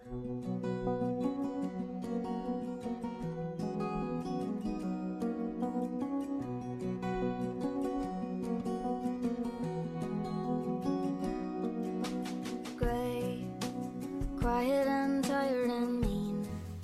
[0.00, 0.06] 大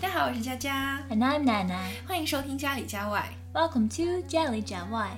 [0.03, 1.79] 家好，我是佳佳，And I'm Nana.
[2.07, 3.33] 欢迎收听家里家外。
[3.55, 5.09] Welcome to Jelly Jawai.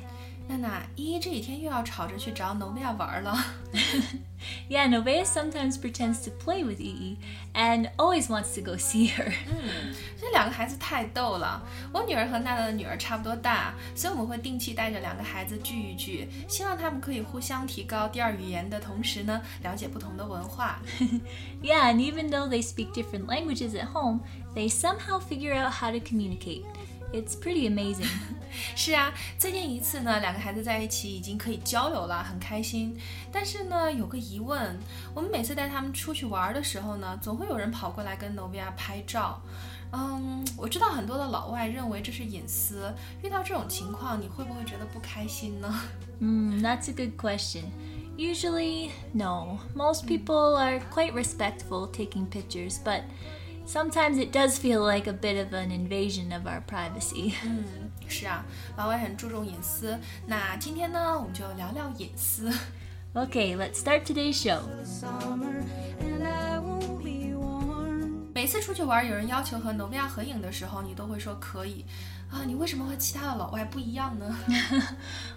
[0.48, 3.36] 娜娜，依依这几天又要吵着去找努比亚玩了。
[4.69, 7.17] Yeah, Novea sometimes pretends to play with Ii
[7.53, 9.31] and always wants to go see her.
[10.19, 11.61] 这两个孩子太逗了。
[11.91, 20.79] 我女儿和娜娜的女儿差不多大，所以我们会定期带着两个孩子聚一聚，希望他们可以互相提高第二语言的同时呢，了解不同的文化。
[21.61, 24.21] Yeah, and even though they speak different languages at home,
[24.55, 26.63] they somehow figure out how to communicate.
[27.11, 28.09] It's pretty amazing.
[28.75, 32.97] 是啊，最近一次呢，两个孩子在一起已经可以交流了，很开心。
[33.31, 34.79] 但是呢，有个疑问，
[35.13, 39.39] 我们每次带他们出去玩的时候呢，总会有人跑过来跟 Novia 拍照。
[39.91, 45.71] 嗯，我知道很多的老外认为这是隐私，遇到这种情况，你会不会觉得不开心呢？
[46.19, 47.65] Hmm, that's a good question.
[48.17, 49.59] Usually, no.
[49.75, 53.03] Most people are quite respectful taking pictures, but
[53.67, 57.33] sometimes it does feel like a bit of an invasion of our privacy.
[57.43, 57.63] 嗯，
[58.07, 58.43] 是啊，
[58.77, 59.97] 老外很注重隐私。
[60.27, 62.51] 那今天呢，我们就聊聊隐私。
[63.13, 64.61] Okay, let's start today's show.
[68.47, 71.85] 次出去玩，有人要求和 Novia 合影的时候，你都会说可以。
[72.31, 74.35] 啊，你为什么和其他的老外不一样呢？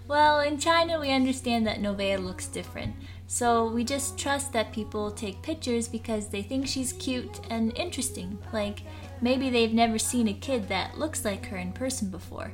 [0.09, 2.93] Well, in China, we understand that Novea looks different.
[3.29, 8.39] So we just trust that people take pictures because they think she's cute and interesting.
[8.53, 8.83] Like
[9.21, 12.53] maybe they've never seen a kid that looks like her in person before.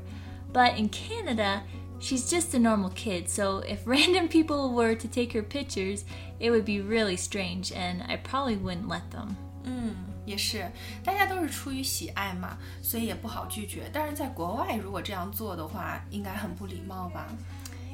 [0.53, 1.63] But in Canada,
[2.01, 3.29] she's just a normal kid.
[3.29, 6.05] So if random people were to take her pictures,
[6.41, 9.37] it would be really strange and I probably wouldn't let them.
[9.65, 9.95] 嗯，
[10.27, 10.71] 也是，
[11.05, 13.91] 大家都是出于喜爱嘛，所以也不好拒绝。
[13.93, 17.27] 但是在国外，如果这样做的话，应该很不礼貌吧？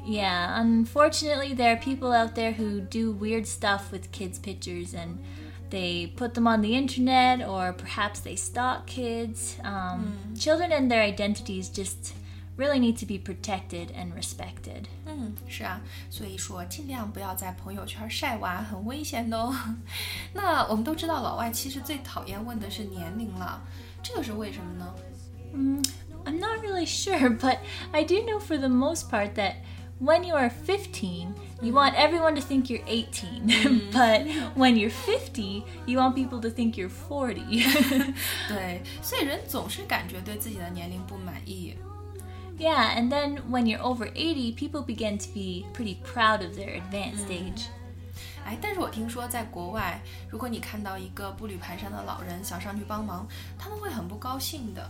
[0.05, 5.17] Yeah, unfortunately, there are people out there who do weird stuff with kids' pictures and
[5.69, 9.57] they put them on the internet or perhaps they stalk kids.
[9.63, 12.13] Um, Children and their identities just
[12.57, 14.85] really need to be protected and respected.
[15.05, 15.79] 嗯，是啊，
[16.09, 19.55] 所以说尽量不要在朋友圈晒娃，很危险的哦。
[20.33, 23.61] 那我们都知道，老外其实最讨厌问的是年龄了，
[24.03, 24.93] 这个是为什么呢？
[26.25, 27.59] I'm not really sure, but
[27.91, 29.63] I do know for the most part that
[29.99, 33.91] when you are 15, you want everyone to think you're 18.
[33.91, 37.35] but when you're 50, you want people to think you're 40.
[38.49, 41.75] 对，所以人总是感觉对自己的年龄不满意。
[42.57, 46.81] Yeah, and then when you're over 80, people begin to be pretty proud of their
[46.81, 47.67] advanced age.
[48.45, 53.27] 哎，但是我听说在国外，如果你看到一个步履蹒跚的老人想上去帮忙，
[53.57, 54.89] 他们会很不高兴的。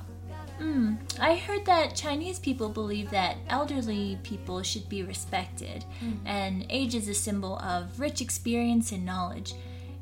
[0.59, 5.84] Hmm, I heard that Chinese people believe that elderly people should be respected,
[6.25, 9.53] and age is a symbol of rich experience and knowledge.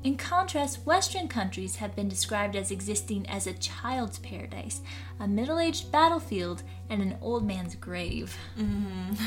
[0.03, 4.79] In contrast, Western countries have been described as existing as a child's paradise,
[5.19, 8.29] a middle aged battlefield, and an old man's grave.
[8.56, 9.18] 嗯，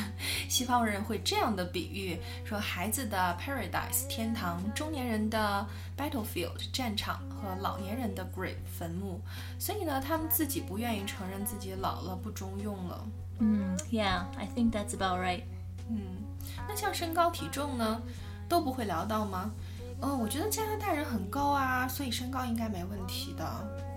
[0.49, 5.67] 西方人会这样的比喻，说孩子的 paradise 天堂，中年人的
[5.99, 9.21] battlefield 战场和老年人的 grave 坟墓。
[9.59, 13.07] 所以呢，他们自己不愿意承认自己老了不中用了。
[13.41, 15.43] Hmm, yeah, I think that's about right.
[15.89, 16.23] 嗯，
[16.69, 18.01] 那像身高体重呢，
[18.49, 19.51] 都不会聊到吗？
[19.74, 23.45] 嗯， 我觉得加拿大人很高啊，所以身高应该没问题的。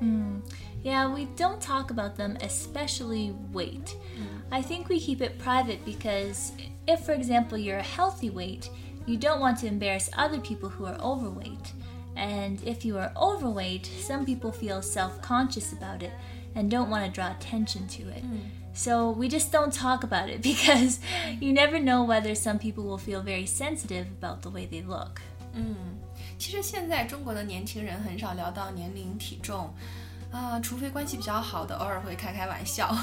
[0.02, 0.42] Mm.
[0.84, 3.96] Yeah, we don't talk about them, especially weight.
[4.50, 6.52] I think we keep it private because
[6.86, 8.70] if, for example, you're a healthy weight,
[9.06, 11.72] you don't want to embarrass other people who are overweight.
[12.16, 16.12] And if you are overweight, some people feel self conscious about it
[16.54, 18.24] and don't want to draw attention to it.
[18.74, 21.00] So we just don't talk about it because
[21.40, 25.22] you never know whether some people will feel very sensitive about the way they look.
[25.54, 25.76] 嗯，
[26.38, 29.74] 其实现在中国的年轻人很少聊到年龄、体重，
[30.32, 32.96] 啊、 除非关系比较好的，偶尔会开开玩笑。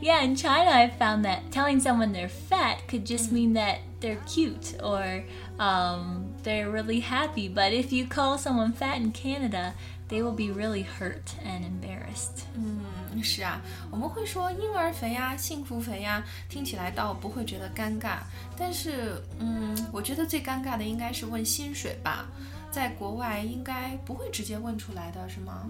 [0.00, 4.18] Yeah, in China, I've found that telling someone they're fat could just mean that they're
[4.26, 5.24] cute or
[5.58, 7.48] um, they're really happy.
[7.48, 9.74] But if you call someone fat in Canada,
[10.08, 12.44] they will be really hurt and embarrassed.
[12.54, 13.60] 嗯，是啊，
[13.90, 18.18] 我们会说婴儿肥呀、幸福肥呀，听起来倒不会觉得尴尬。
[18.56, 22.26] 但是，嗯，我觉得最尴尬的应该是问薪水吧，
[22.70, 25.68] 在国外应该不会直接问出来的，是吗？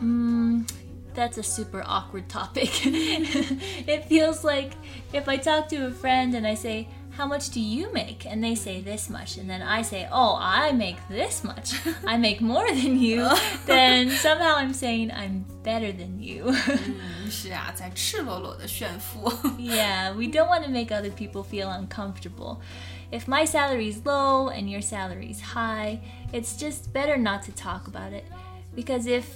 [0.00, 0.64] Mm,
[1.14, 2.70] that's a super awkward topic.
[3.86, 4.72] it feels like
[5.12, 8.24] if I talk to a friend and I say, how much do you make?
[8.24, 9.36] And they say this much.
[9.36, 11.74] And then I say, oh, I make this much.
[12.06, 13.28] I make more than you.
[13.66, 16.46] then somehow I'm saying I'm better than you.
[16.46, 19.30] 嗯，是啊，在赤裸裸的炫富。
[19.58, 22.60] yeah, we don't want to make other people feel uncomfortable.
[23.10, 26.00] If my salary is low and your salary is high,
[26.32, 28.24] it's just better not to talk about it.
[28.74, 29.26] Because if,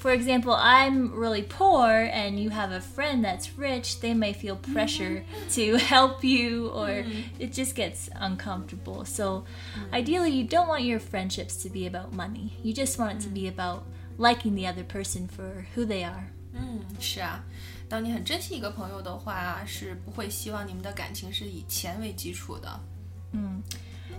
[0.00, 4.56] for example, I'm really poor and you have a friend that's rich, they may feel
[4.56, 5.24] pressure
[5.54, 7.04] to help you or
[7.38, 9.04] it just gets uncomfortable.
[9.04, 9.44] So,
[9.92, 12.56] ideally, you don't want your friendships to be about money.
[12.62, 13.84] You just want it to be about
[14.18, 16.30] liking the other person for who they are.
[16.54, 17.44] 嗯，是啊，
[17.88, 22.80] 当你很珍惜一个朋友的话，是不会希望你们的感情是以钱为基础的。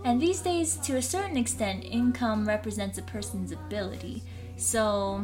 [0.03, 4.21] And these days, to a certain extent, income represents a person's ability.
[4.55, 5.23] So,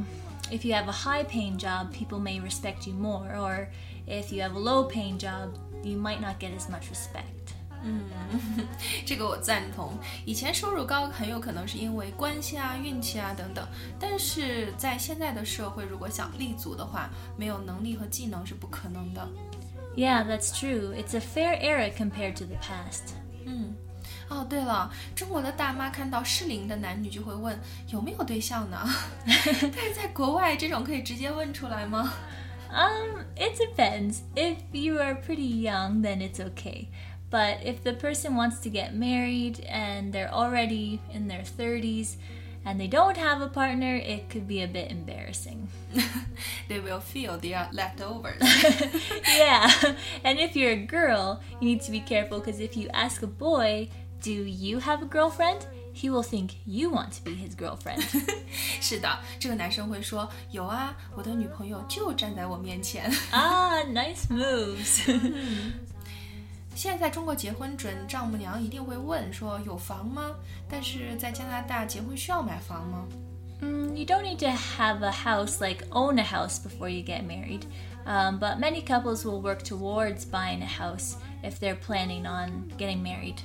[0.51, 3.67] if you have a high paying job, people may respect you more, or
[4.07, 5.49] if you have a low paying job,
[5.83, 7.25] you might not get as much respect.
[9.05, 9.91] 这个我赞同。
[10.25, 13.67] 以前收入高很有可能是因为关系啊、运气啊等等，
[13.99, 19.27] 但是在现在的社会，如果想立足的话，没有能力和技能是不可能的。
[19.97, 20.93] Yeah, that's true.
[20.93, 23.13] It's a fair era compared to the past.
[24.29, 28.87] 哦，对了，中国的大妈看到适龄的男女就会问有没有对象呢？
[29.25, 32.13] 但是在国外，这种可以直接问出来吗？
[32.69, 34.21] Um, it depends.
[34.35, 36.87] If you are pretty young, then it's okay.
[37.29, 42.15] But if the person wants to get married and they're already in their 30s
[42.65, 45.67] and they don't have a partner, it could be a bit embarrassing.
[46.67, 48.41] They will feel they are leftovers.
[49.37, 49.69] yeah.
[50.23, 53.27] And if you're a girl, you need to be careful because if you ask a
[53.27, 53.89] boy,
[54.21, 55.65] Do you have a girlfriend?
[55.93, 58.01] He will think you want to be his girlfriend.
[58.81, 63.11] 是的，这个男生会说有啊，我的女朋友就站在我面前。
[63.31, 65.03] ah, nice moves.
[66.75, 70.33] 现在在中国结婚准丈母娘一定会问说有房吗？
[70.67, 73.07] 但是在加拿大结婚需要买房吗？
[73.61, 77.23] Mm, you don't need to have a house, like own a house, before you get
[77.23, 77.61] married.
[78.05, 83.03] Um, but many couples will work towards buying a house if they're planning on getting
[83.03, 83.41] married.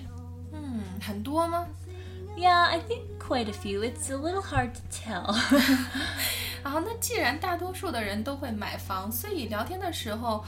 [0.53, 1.67] 嗯，很多吗？
[2.37, 3.83] Yeah, I think quite a few.
[3.83, 5.25] It's a little hard to tell.
[6.63, 10.45] 啊，那既然大多数的人都会买房，所以聊天的时候，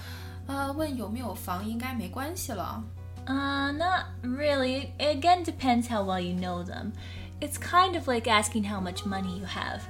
[0.46, 2.82] 呃，问有没有房应该没关系了。
[3.26, 4.92] uh, not really.
[4.98, 6.92] It again depends how well you know them.
[7.40, 9.80] It's kind of like asking how much money you have.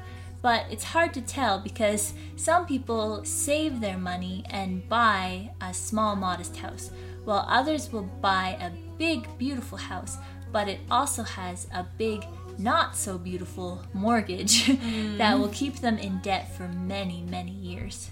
[0.42, 6.16] But it's hard to tell because some people save their money and buy a small,
[6.16, 6.90] modest house,
[7.26, 10.16] while others will buy a big, beautiful house,
[10.52, 12.22] but it also has a big,
[12.58, 14.76] not so beautiful mortgage
[15.18, 18.08] that will keep them in debt for many, many years.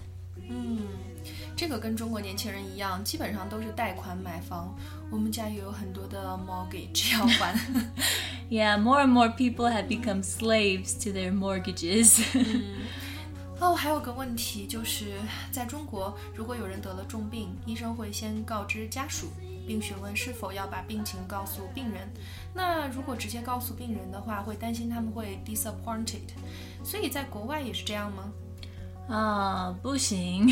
[1.55, 4.73] 这个跟中国年轻人一样，基本上都是贷款买房。
[5.11, 7.53] 我们家也有很多的 mortgage 要还。
[8.49, 12.23] Yeah, more and more people have become slaves to their mortgages.
[13.59, 15.15] 哦，还有个问题就是，
[15.51, 19.27] 在中国，如果有人得了重病，医生会先告知家属，
[19.67, 22.09] 并询问是否要把病情告诉病人。
[22.53, 26.29] 那如果直接告诉病人的话，会担心他们会 disappointed。
[26.83, 28.31] 所以在国外也是这样吗？
[29.11, 30.47] Ah, 不 行.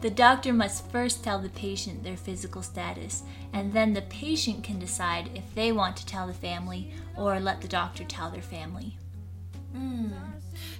[0.00, 3.20] the doctor must first tell the patient their physical status,
[3.52, 7.60] and then the patient can decide if they want to tell the family or let
[7.60, 8.94] the doctor tell their family.
[9.72, 10.10] 嗯，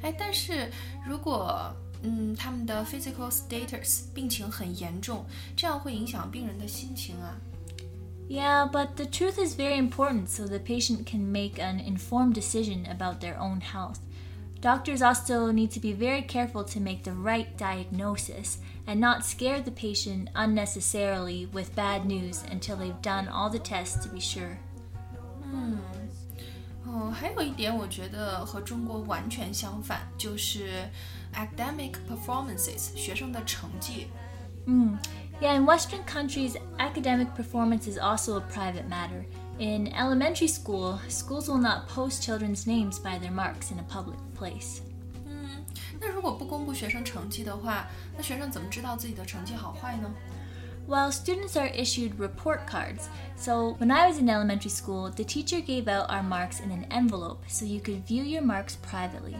[0.03, 0.69] 哎，但是
[1.07, 5.25] 如果嗯他们的 physical status 病情很严重，
[5.57, 7.37] 这样会影响病人的心情啊。
[8.31, 12.87] Yeah, but the truth is very important so the patient can make an informed decision
[12.87, 14.01] about their own health.
[14.61, 19.61] Doctors also need to be very careful to make the right diagnosis and not scare
[19.61, 24.59] the patient unnecessarily with bad news until they've done all the tests to be sure.
[26.85, 30.89] 哦，还有一点我觉得和中国完全相反，就是
[31.35, 34.07] academic performances 学生的成绩。
[35.41, 39.27] Yeah, in Western countries, academic performance is also a private matter.
[39.59, 44.19] In elementary school, schools will not post children's names by their marks in a public
[44.35, 44.81] place.
[45.27, 45.65] 嗯，
[46.01, 50.11] 那如果不公布学生成绩的话，那学生怎么知道自己的成绩好坏呢？
[50.89, 53.09] Well, students are issued report cards.
[53.37, 56.87] So, when I was in elementary school, the teacher gave out our marks in an
[56.91, 59.37] envelope so you could view your marks privately.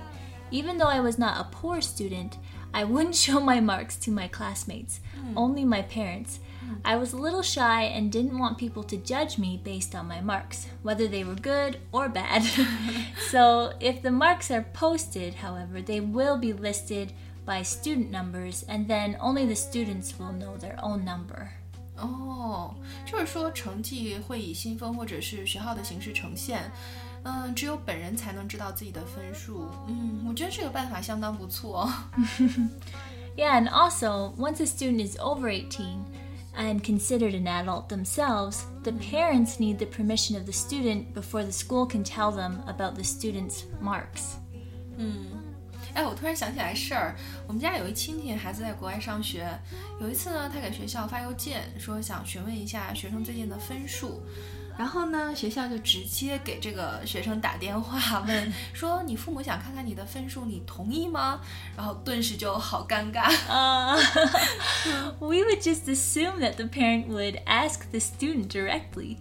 [0.51, 2.37] Even though I was not a poor student,
[2.75, 5.01] I wouldn't show my marks to my classmates,
[5.35, 6.41] only my parents.
[6.85, 10.21] I was a little shy and didn't want people to judge me based on my
[10.21, 12.43] marks, whether they were good or bad.
[13.31, 17.13] so, if the marks are posted, however, they will be listed
[17.45, 21.51] by student numbers, and then only the students will know their own number.
[21.99, 22.75] 哦，
[23.07, 26.71] 就是说成绩会以信封或者是学号的形式呈现。
[27.25, 29.67] 嗯，只有本人才能知道自己的分数。
[29.89, 31.91] 嗯，我觉得这个办法相当不错。
[33.37, 36.05] Yeah, and also, once a student is over 18
[36.57, 41.53] and considered an adult themselves, the parents need the permission of the student before the
[41.53, 44.37] school can tell them about the student's marks.
[45.95, 49.47] 哎，我突然想起来事儿，我们家有一亲戚孩子在国外上学，
[50.01, 54.23] 有一次呢，他给学校发邮件说想询问一下学生最近的分数。
[54.79, 61.41] 然后呢，学校就直接给这个学生打电话问说：“你父母想看看你的分数，你同意吗？”
[61.75, 63.27] 然后顿时就好尴尬。
[63.49, 63.97] Uh,
[65.19, 69.17] we would just assume that the parent would ask the student directly.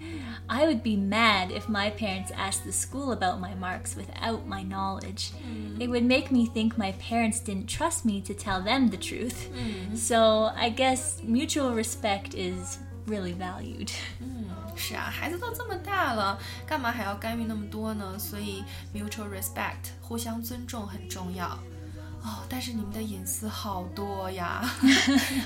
[0.47, 4.61] I would be mad if my parents asked the school about my marks without my
[4.61, 5.31] knowledge.
[5.79, 9.47] It would make me think my parents didn't trust me to tell them the truth.
[9.95, 13.93] So I guess mutual respect is really valued.
[14.79, 18.17] 是啊，孩子都这么大了，干嘛还要干预那么多呢？
[18.19, 18.63] 所以
[18.93, 21.47] mutual respect 互相尊重很重要。
[22.21, 24.67] 哦，但是你们的隐私好多呀，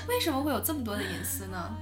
[0.08, 1.76] 为什么会有这么多的隐私呢？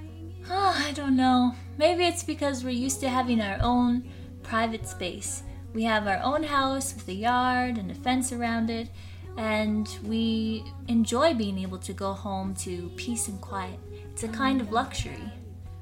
[0.50, 1.52] Oh, I don't know.
[1.78, 4.02] Maybe it's because we're used to having our own
[4.42, 5.42] private space.
[5.74, 8.88] We have our own house with a yard and a fence around it,
[9.36, 13.78] and we enjoy being able to go home to peace and quiet.
[14.12, 15.30] It's a kind of luxury.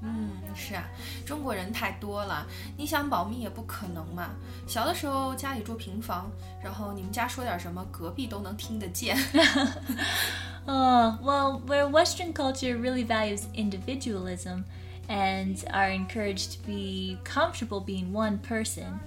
[0.02, 0.84] 嗯，是啊，
[1.24, 2.46] 中国人太多了，
[2.76, 4.30] 你想保密也不可能嘛。
[4.66, 6.30] 小的时候家里住平房，
[6.62, 9.16] 然后你们家说点什么，隔壁都能听得见。
[10.66, 14.64] Oh, well, where Western culture really values individualism
[15.08, 19.00] and are encouraged to be comfortable being one person.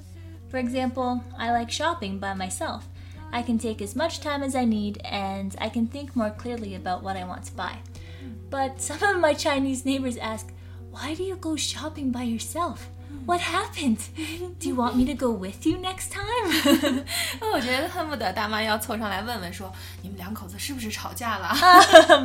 [0.50, 2.84] For example, I like shopping by myself.
[3.32, 6.76] I can take as much time as I need and I can think more clearly
[6.76, 7.78] about what I want to buy.
[8.50, 10.48] But some of my Chinese neighbors ask,
[10.94, 12.80] Why do you go shopping by yourself?
[13.26, 14.00] What happened?
[14.60, 17.04] Do you want me to go with you next time?
[17.54, 21.50] 我觉得恨不得大妈要凑上来问问说，你们两口子是不是吵架了？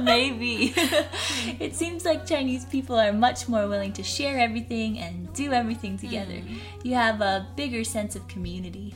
[0.05, 0.73] Maybe.
[1.59, 5.99] it seems like Chinese people are much more willing to share everything and do everything
[5.99, 6.43] together.
[6.83, 8.93] You have a bigger sense of community.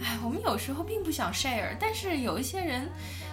[0.00, 2.88] 哎，我们有时候并不想 share，但是有一些人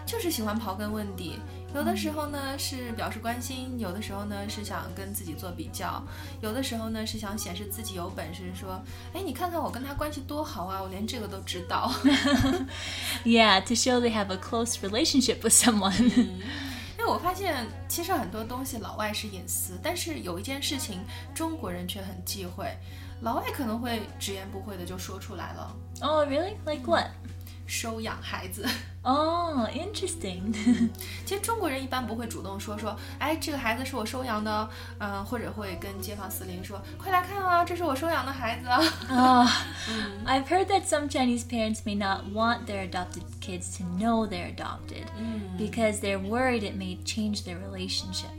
[0.05, 1.39] 就是喜欢刨根问底。
[1.76, 6.02] 有的时候呢是表示关心，有的时候呢是想跟自己做比较，
[6.40, 11.92] 有的时候呢是想显示自己有本事，说，哎，你看看我跟他关系多好啊，我连这个都知道。
[13.24, 15.92] Yeah, to show they have a close relationship with someone.
[16.98, 21.04] 因为我发现，其实很多东西老外是隐私，但是有一件事情
[21.34, 22.74] 中国人却很忌讳，
[23.20, 26.54] 老外可能会直言不讳的就说出来了：oh, really?
[26.64, 27.08] Like what?
[27.66, 28.66] 收养孩子。
[29.05, 30.53] Oh, interesting.
[31.25, 38.77] 其实中国人一般不会主动说说，哎，这个孩子是我收养的，嗯、或者会跟街坊四邻说，快来看啊，这是我收养的孩子啊。
[39.09, 39.47] oh,
[40.27, 44.53] I've heard that some Chinese parents may not want their adopted kids to know they're
[44.55, 45.05] adopted
[45.57, 48.29] because they're worried it may change their relationship.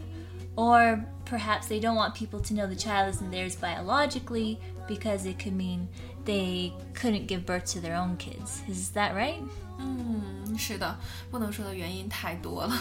[0.55, 5.39] Or perhaps they don't want people to know the child isn't theirs biologically because it
[5.39, 5.89] could mean
[6.27, 8.63] they couldn't give birth to their own kids.
[8.69, 9.43] Is that right?
[9.79, 10.99] 嗯，是的，
[11.31, 12.79] 不能说的原因太多了。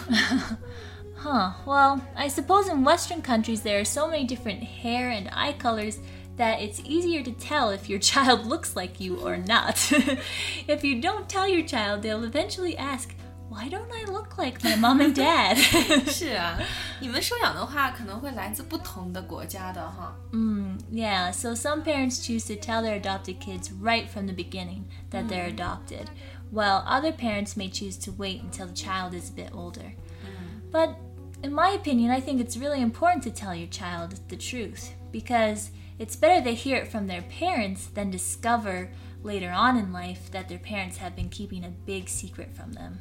[1.18, 1.54] Huh.
[1.66, 5.98] Well, I suppose in Western countries there are so many different hair and eye colors
[6.38, 9.76] that it's easier to tell if your child looks like you or not.
[10.68, 13.14] if you don't tell your child, they'll eventually ask,
[13.50, 15.58] Why don't I look like my mom and dad?
[16.10, 16.58] 是啊，
[17.02, 20.16] 你们收养的话可能会来自不同的国家的哈。
[20.32, 24.86] mm, yeah, so some parents choose to tell their adopted kids right from the beginning
[25.10, 26.06] that they're adopted,
[26.50, 29.94] while other parents may choose to wait until the child is a bit older.
[30.72, 30.96] But
[31.44, 35.72] in my opinion, I think it's really important to tell your child the truth because
[36.00, 38.90] it's better they hear it from their parents than discover
[39.24, 43.00] later on in life that their parents have been keeping a big secret from them.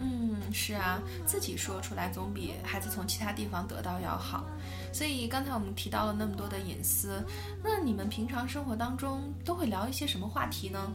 [0.00, 4.44] 嗯，是啊，自己说出来总比孩子从其他地方得到要好。
[4.92, 7.22] 所以刚才我们提到了那么多的隐私，
[7.62, 10.92] 那你们平常生活当中都会聊一些什么话题呢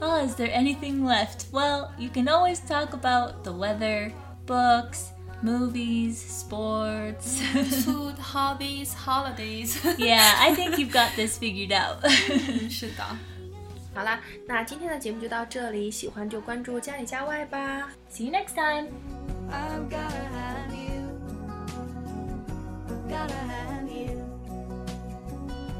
[0.00, 1.50] ？Oh, is there anything left?
[1.50, 4.12] Well, you can always talk about the weather,
[4.46, 5.08] books,
[5.42, 7.40] movies, sports.
[7.84, 9.76] Food, hobbies, holidays。
[9.98, 11.98] yeah, I think you've got this figured out.
[12.02, 13.04] 嗯，是的。
[13.96, 18.88] 好啦那今天的节目就到这里喜欢就关注家里家外吧 see you next time
[19.50, 21.00] i've gotta have you
[23.08, 24.22] gotta have you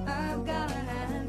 [0.07, 1.26] i've gotta have